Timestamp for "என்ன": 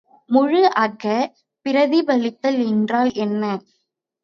3.19-3.43